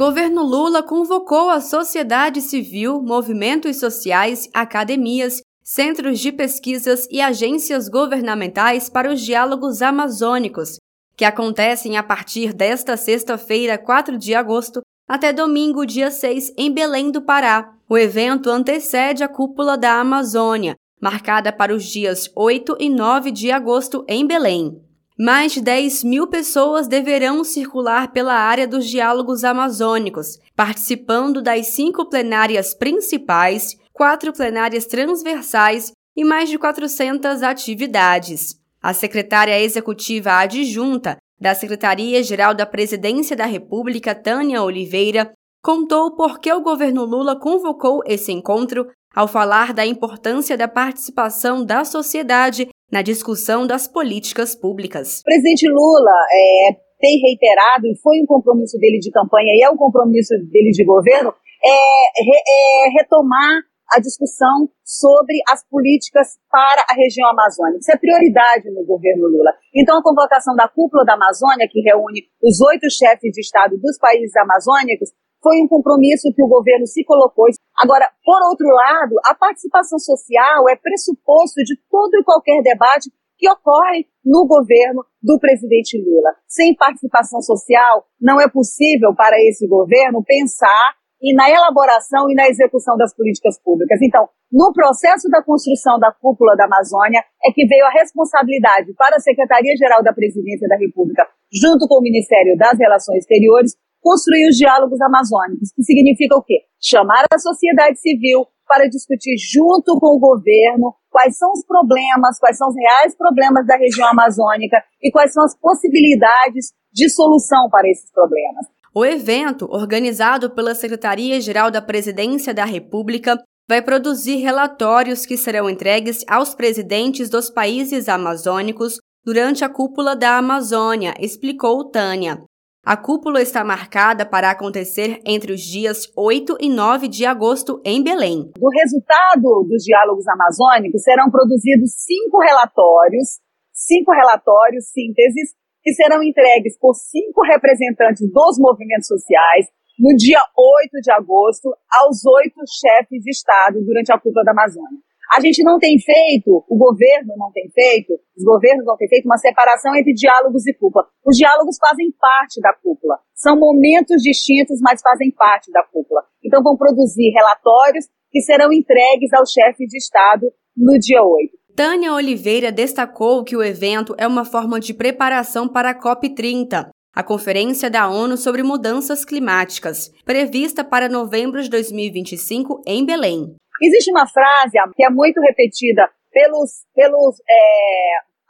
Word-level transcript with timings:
Governo 0.00 0.42
Lula 0.42 0.82
convocou 0.82 1.50
a 1.50 1.60
sociedade 1.60 2.40
civil, 2.40 3.02
movimentos 3.02 3.76
sociais, 3.76 4.48
academias, 4.54 5.42
centros 5.62 6.18
de 6.20 6.32
pesquisas 6.32 7.06
e 7.10 7.20
agências 7.20 7.86
governamentais 7.86 8.88
para 8.88 9.12
os 9.12 9.20
diálogos 9.20 9.82
amazônicos, 9.82 10.78
que 11.14 11.22
acontecem 11.22 11.98
a 11.98 12.02
partir 12.02 12.54
desta 12.54 12.96
sexta-feira, 12.96 13.76
4 13.76 14.16
de 14.16 14.34
agosto, 14.34 14.80
até 15.06 15.34
domingo, 15.34 15.84
dia 15.84 16.10
6, 16.10 16.54
em 16.56 16.72
Belém 16.72 17.10
do 17.10 17.20
Pará. 17.20 17.70
O 17.86 17.98
evento 17.98 18.48
antecede 18.48 19.22
a 19.22 19.28
Cúpula 19.28 19.76
da 19.76 20.00
Amazônia, 20.00 20.76
marcada 20.98 21.52
para 21.52 21.74
os 21.74 21.84
dias 21.84 22.32
8 22.34 22.74
e 22.80 22.88
9 22.88 23.30
de 23.30 23.50
agosto 23.50 24.02
em 24.08 24.26
Belém. 24.26 24.80
Mais 25.22 25.52
de 25.52 25.60
10 25.60 26.02
mil 26.02 26.26
pessoas 26.26 26.88
deverão 26.88 27.44
circular 27.44 28.10
pela 28.10 28.32
área 28.32 28.66
dos 28.66 28.88
diálogos 28.88 29.44
amazônicos, 29.44 30.38
participando 30.56 31.42
das 31.42 31.74
cinco 31.74 32.08
plenárias 32.08 32.72
principais, 32.72 33.76
quatro 33.92 34.32
plenárias 34.32 34.86
transversais 34.86 35.92
e 36.16 36.24
mais 36.24 36.48
de 36.48 36.56
400 36.56 37.42
atividades. 37.42 38.54
A 38.82 38.94
secretária 38.94 39.60
executiva 39.60 40.38
adjunta 40.38 41.18
da 41.38 41.54
Secretaria-Geral 41.54 42.54
da 42.54 42.64
Presidência 42.64 43.36
da 43.36 43.44
República, 43.44 44.14
Tânia 44.14 44.62
Oliveira, 44.62 45.30
contou 45.62 46.16
por 46.16 46.38
que 46.38 46.50
o 46.50 46.62
governo 46.62 47.04
Lula 47.04 47.38
convocou 47.38 48.00
esse 48.06 48.32
encontro 48.32 48.86
ao 49.14 49.28
falar 49.28 49.74
da 49.74 49.84
importância 49.84 50.56
da 50.56 50.66
participação 50.66 51.62
da 51.62 51.84
sociedade 51.84 52.70
na 52.90 53.02
discussão 53.02 53.66
das 53.66 53.86
políticas 53.86 54.54
públicas. 54.54 55.20
O 55.20 55.24
presidente 55.24 55.68
Lula 55.68 56.16
é, 56.32 56.76
tem 56.98 57.18
reiterado, 57.20 57.86
e 57.86 57.96
foi 58.02 58.20
um 58.20 58.26
compromisso 58.26 58.78
dele 58.78 58.98
de 58.98 59.10
campanha 59.10 59.52
e 59.54 59.62
é 59.64 59.70
um 59.70 59.76
compromisso 59.76 60.34
dele 60.50 60.70
de 60.70 60.84
governo, 60.84 61.32
é, 61.64 62.86
é 62.86 62.90
retomar 62.98 63.62
a 63.92 63.98
discussão 63.98 64.70
sobre 64.84 65.34
as 65.50 65.66
políticas 65.66 66.38
para 66.50 66.84
a 66.88 66.94
região 66.94 67.28
amazônica. 67.28 67.78
Isso 67.78 67.90
é 67.90 67.98
prioridade 67.98 68.70
no 68.70 68.84
governo 68.86 69.26
Lula. 69.26 69.50
Então, 69.74 69.98
a 69.98 70.02
convocação 70.02 70.54
da 70.54 70.68
cúpula 70.68 71.04
da 71.04 71.14
Amazônia, 71.14 71.68
que 71.68 71.80
reúne 71.80 72.22
os 72.42 72.60
oito 72.60 72.88
chefes 72.88 73.32
de 73.32 73.40
Estado 73.40 73.76
dos 73.78 73.98
países 73.98 74.34
amazônicos, 74.36 75.10
foi 75.42 75.60
um 75.62 75.68
compromisso 75.68 76.32
que 76.34 76.42
o 76.42 76.48
governo 76.48 76.86
se 76.86 77.04
colocou. 77.04 77.46
Agora, 77.76 78.06
por 78.24 78.40
outro 78.48 78.66
lado, 78.68 79.16
a 79.26 79.34
participação 79.34 79.98
social 79.98 80.68
é 80.68 80.76
pressuposto 80.76 81.62
de 81.64 81.76
todo 81.90 82.14
e 82.14 82.24
qualquer 82.24 82.62
debate 82.62 83.10
que 83.40 83.48
ocorre 83.48 84.04
no 84.22 84.46
governo 84.46 85.02
do 85.22 85.38
presidente 85.40 85.96
Lula. 85.96 86.36
Sem 86.46 86.76
participação 86.76 87.40
social, 87.40 88.04
não 88.20 88.38
é 88.38 88.48
possível 88.48 89.14
para 89.16 89.40
esse 89.40 89.66
governo 89.66 90.22
pensar 90.22 90.94
e 91.22 91.34
na 91.34 91.50
elaboração 91.50 92.30
e 92.30 92.34
na 92.34 92.48
execução 92.48 92.96
das 92.96 93.14
políticas 93.14 93.60
públicas. 93.62 94.00
Então, 94.02 94.28
no 94.50 94.72
processo 94.72 95.28
da 95.28 95.42
construção 95.42 95.98
da 95.98 96.12
cúpula 96.12 96.56
da 96.56 96.64
Amazônia, 96.64 97.20
é 97.44 97.52
que 97.52 97.66
veio 97.66 97.84
a 97.84 97.92
responsabilidade 97.92 98.92
para 98.94 99.16
a 99.16 99.20
Secretaria-Geral 99.20 100.02
da 100.02 100.12
Presidência 100.12 100.66
da 100.66 100.76
República, 100.76 101.28
junto 101.52 101.86
com 101.86 101.98
o 101.98 102.02
Ministério 102.02 102.56
das 102.56 102.78
Relações 102.78 103.18
Exteriores, 103.18 103.76
construir 104.00 104.48
os 104.48 104.56
diálogos 104.56 105.00
amazônicos, 105.00 105.70
que 105.74 105.82
significa 105.82 106.36
o 106.36 106.42
quê? 106.42 106.60
Chamar 106.80 107.26
a 107.30 107.38
sociedade 107.38 108.00
civil 108.00 108.46
para 108.66 108.88
discutir 108.88 109.36
junto 109.36 109.98
com 109.98 110.16
o 110.16 110.20
governo 110.20 110.94
quais 111.10 111.36
são 111.36 111.50
os 111.52 111.64
problemas, 111.66 112.38
quais 112.38 112.56
são 112.56 112.68
os 112.68 112.76
reais 112.76 113.16
problemas 113.16 113.66
da 113.66 113.76
região 113.76 114.08
amazônica 114.08 114.76
e 115.02 115.10
quais 115.10 115.32
são 115.32 115.44
as 115.44 115.58
possibilidades 115.58 116.72
de 116.92 117.08
solução 117.10 117.68
para 117.68 117.88
esses 117.88 118.10
problemas. 118.12 118.66
O 118.94 119.04
evento, 119.04 119.66
organizado 119.70 120.50
pela 120.50 120.74
Secretaria-Geral 120.74 121.70
da 121.70 121.82
Presidência 121.82 122.52
da 122.52 122.64
República, 122.64 123.40
vai 123.68 123.80
produzir 123.80 124.36
relatórios 124.36 125.24
que 125.24 125.36
serão 125.36 125.70
entregues 125.70 126.24
aos 126.28 126.54
presidentes 126.54 127.30
dos 127.30 127.48
países 127.48 128.08
amazônicos 128.08 128.98
durante 129.24 129.64
a 129.64 129.68
cúpula 129.68 130.16
da 130.16 130.38
Amazônia, 130.38 131.14
explicou 131.20 131.88
Tânia. 131.88 132.42
A 132.82 132.96
cúpula 132.96 133.42
está 133.42 133.62
marcada 133.62 134.24
para 134.24 134.50
acontecer 134.50 135.20
entre 135.26 135.52
os 135.52 135.60
dias 135.60 136.10
8 136.16 136.56
e 136.60 136.70
9 136.70 137.08
de 137.08 137.26
agosto 137.26 137.78
em 137.84 138.02
Belém. 138.02 138.50
Do 138.56 138.70
resultado 138.72 139.68
dos 139.68 139.84
diálogos 139.84 140.26
amazônicos 140.26 141.02
serão 141.02 141.30
produzidos 141.30 141.92
cinco 141.92 142.40
relatórios, 142.40 143.36
cinco 143.70 144.12
relatórios, 144.12 144.88
sínteses, 144.88 145.52
que 145.82 145.92
serão 145.92 146.22
entregues 146.22 146.78
por 146.78 146.94
cinco 146.94 147.42
representantes 147.42 148.26
dos 148.32 148.56
movimentos 148.58 149.08
sociais 149.08 149.66
no 149.98 150.16
dia 150.16 150.40
8 150.40 151.02
de 151.02 151.12
agosto 151.12 151.68
aos 152.00 152.24
oito 152.24 152.64
chefes 152.64 153.22
de 153.22 153.30
Estado 153.30 153.84
durante 153.84 154.10
a 154.10 154.18
cúpula 154.18 154.42
da 154.42 154.52
Amazônia. 154.52 155.00
A 155.32 155.40
gente 155.40 155.62
não 155.62 155.78
tem 155.78 155.96
feito, 155.98 156.64
o 156.68 156.76
governo 156.76 157.34
não 157.36 157.52
tem 157.52 157.70
feito, 157.70 158.14
os 158.36 158.42
governos 158.42 158.84
não 158.84 158.96
têm 158.96 159.08
feito 159.08 159.26
uma 159.26 159.38
separação 159.38 159.94
entre 159.94 160.12
diálogos 160.12 160.66
e 160.66 160.74
cúpula. 160.74 161.06
Os 161.24 161.36
diálogos 161.36 161.76
fazem 161.78 162.10
parte 162.18 162.60
da 162.60 162.72
cúpula. 162.72 163.16
São 163.32 163.56
momentos 163.56 164.20
distintos, 164.22 164.80
mas 164.80 165.00
fazem 165.00 165.30
parte 165.30 165.70
da 165.70 165.84
cúpula. 165.84 166.22
Então 166.44 166.60
vão 166.62 166.76
produzir 166.76 167.30
relatórios 167.30 168.06
que 168.30 168.40
serão 168.40 168.72
entregues 168.72 169.32
ao 169.32 169.46
chefe 169.46 169.86
de 169.86 169.98
Estado 169.98 170.46
no 170.76 170.98
dia 170.98 171.22
8. 171.22 171.60
Tânia 171.76 172.12
Oliveira 172.12 172.72
destacou 172.72 173.44
que 173.44 173.56
o 173.56 173.62
evento 173.62 174.14
é 174.18 174.26
uma 174.26 174.44
forma 174.44 174.80
de 174.80 174.92
preparação 174.92 175.68
para 175.68 175.90
a 175.90 175.98
COP30, 175.98 176.88
a 177.14 177.22
Conferência 177.22 177.88
da 177.88 178.08
ONU 178.08 178.36
sobre 178.36 178.62
Mudanças 178.62 179.24
Climáticas, 179.24 180.10
prevista 180.24 180.82
para 180.82 181.08
novembro 181.08 181.62
de 181.62 181.70
2025 181.70 182.82
em 182.86 183.04
Belém. 183.06 183.54
Existe 183.80 184.10
uma 184.10 184.28
frase 184.28 184.76
que 184.94 185.04
é 185.04 185.10
muito 185.10 185.40
repetida 185.40 186.08
pelos, 186.30 186.84
pelos 186.94 187.36
é, 187.48 187.54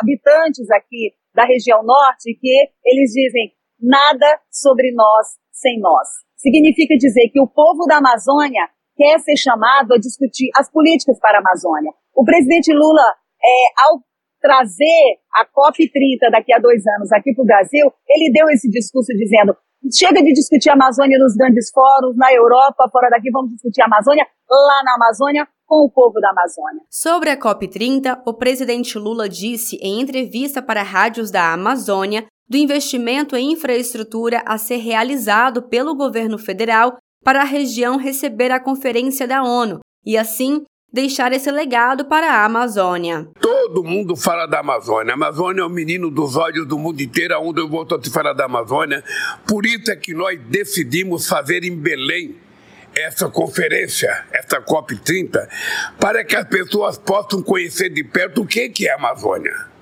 habitantes 0.00 0.70
aqui 0.70 1.14
da 1.34 1.44
região 1.44 1.82
norte, 1.82 2.36
que 2.38 2.70
eles 2.84 3.10
dizem 3.12 3.52
nada 3.80 4.40
sobre 4.50 4.92
nós 4.92 5.38
sem 5.50 5.78
nós. 5.80 6.08
Significa 6.36 6.94
dizer 6.96 7.30
que 7.32 7.40
o 7.40 7.48
povo 7.48 7.86
da 7.86 7.98
Amazônia 7.98 8.68
quer 8.96 9.18
ser 9.20 9.36
chamado 9.36 9.94
a 9.94 9.98
discutir 9.98 10.50
as 10.56 10.70
políticas 10.70 11.18
para 11.18 11.38
a 11.38 11.40
Amazônia. 11.40 11.92
O 12.14 12.24
presidente 12.24 12.72
Lula, 12.72 13.14
é, 13.42 13.88
ao 13.88 14.00
trazer 14.40 15.22
a 15.32 15.46
COP30 15.46 16.30
daqui 16.30 16.52
a 16.52 16.58
dois 16.58 16.82
anos 16.98 17.12
aqui 17.12 17.32
para 17.32 17.42
o 17.42 17.46
Brasil, 17.46 17.86
ele 18.08 18.32
deu 18.32 18.50
esse 18.50 18.68
discurso 18.68 19.12
dizendo 19.14 19.56
chega 19.90 20.22
de 20.22 20.32
discutir 20.32 20.70
a 20.70 20.74
Amazônia 20.74 21.18
nos 21.18 21.34
grandes 21.34 21.70
fóruns, 21.70 22.16
na 22.16 22.32
Europa, 22.32 22.88
fora 22.90 23.08
daqui, 23.08 23.30
vamos 23.30 23.52
discutir 23.52 23.82
a 23.82 23.86
Amazônia 23.86 24.26
lá 24.50 24.82
na 24.84 24.94
Amazônia 24.94 25.48
com 25.66 25.86
o 25.86 25.90
povo 25.90 26.20
da 26.20 26.30
Amazônia. 26.30 26.82
Sobre 26.90 27.30
a 27.30 27.38
COP30, 27.38 28.22
o 28.26 28.34
presidente 28.34 28.98
Lula 28.98 29.28
disse 29.28 29.76
em 29.76 30.00
entrevista 30.00 30.60
para 30.60 30.82
rádios 30.82 31.30
da 31.30 31.52
Amazônia 31.52 32.26
do 32.48 32.56
investimento 32.56 33.34
em 33.34 33.52
infraestrutura 33.52 34.42
a 34.44 34.58
ser 34.58 34.76
realizado 34.76 35.62
pelo 35.62 35.96
governo 35.96 36.38
federal 36.38 36.98
para 37.24 37.40
a 37.40 37.44
região 37.44 37.96
receber 37.96 38.50
a 38.50 38.60
conferência 38.60 39.26
da 39.26 39.42
ONU 39.42 39.80
e, 40.04 40.18
assim, 40.18 40.64
deixar 40.92 41.32
esse 41.32 41.50
legado 41.50 42.04
para 42.04 42.30
a 42.30 42.44
Amazônia. 42.44 43.26
Todo 43.40 43.82
mundo 43.82 44.14
fala 44.14 44.46
da 44.46 44.60
Amazônia. 44.60 45.12
A 45.12 45.14
Amazônia 45.14 45.62
é 45.62 45.64
o 45.64 45.70
menino 45.70 46.10
dos 46.10 46.36
olhos 46.36 46.66
do 46.66 46.78
mundo 46.78 47.00
inteiro, 47.00 47.40
onde 47.40 47.60
eu 47.60 47.68
vou 47.68 47.86
te 47.86 48.10
falar 48.10 48.34
da 48.34 48.44
Amazônia. 48.44 49.02
Por 49.46 49.64
isso 49.64 49.90
é 49.90 49.96
que 49.96 50.12
nós 50.12 50.38
decidimos 50.48 51.26
fazer 51.26 51.64
em 51.64 51.74
Belém 51.74 52.36
essa 52.94 53.26
conferência, 53.30 54.26
essa 54.30 54.60
COP30, 54.60 55.48
para 55.98 56.22
que 56.24 56.36
as 56.36 56.46
pessoas 56.46 56.98
possam 56.98 57.42
conhecer 57.42 57.88
de 57.88 58.04
perto 58.04 58.42
o 58.42 58.46
que 58.46 58.86
é 58.86 58.92
a 58.92 58.96
Amazônia. 58.96 59.72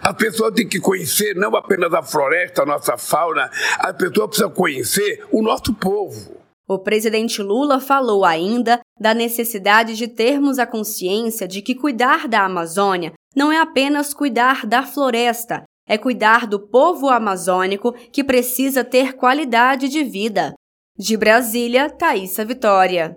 As 0.00 0.14
pessoas 0.14 0.54
têm 0.54 0.66
que 0.66 0.80
conhecer 0.80 1.34
não 1.34 1.54
apenas 1.56 1.92
a 1.92 2.02
floresta, 2.02 2.62
a 2.62 2.66
nossa 2.66 2.96
fauna, 2.96 3.50
as 3.80 3.92
pessoas 3.96 4.28
precisam 4.28 4.50
conhecer 4.50 5.26
o 5.30 5.42
nosso 5.42 5.74
povo. 5.74 6.38
O 6.68 6.78
presidente 6.78 7.40
Lula 7.40 7.80
falou 7.80 8.26
ainda 8.26 8.78
da 9.00 9.14
necessidade 9.14 9.96
de 9.96 10.06
termos 10.06 10.58
a 10.58 10.66
consciência 10.66 11.48
de 11.48 11.62
que 11.62 11.74
cuidar 11.74 12.28
da 12.28 12.44
Amazônia 12.44 13.14
não 13.34 13.50
é 13.50 13.58
apenas 13.58 14.12
cuidar 14.12 14.66
da 14.66 14.82
floresta, 14.82 15.62
é 15.88 15.96
cuidar 15.96 16.46
do 16.46 16.60
povo 16.60 17.08
amazônico 17.08 17.92
que 18.12 18.22
precisa 18.22 18.84
ter 18.84 19.14
qualidade 19.14 19.88
de 19.88 20.04
vida. 20.04 20.52
De 20.98 21.16
Brasília, 21.16 21.88
Thaisa 21.88 22.44
Vitória. 22.44 23.16